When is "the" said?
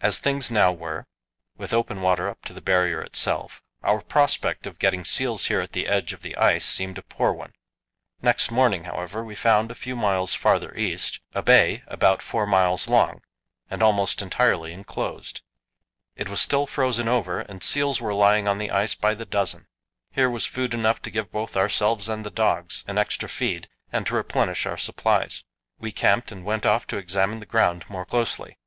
2.52-2.60, 5.74-5.86, 6.22-6.34, 18.58-18.72, 19.14-19.24, 22.26-22.30, 27.38-27.46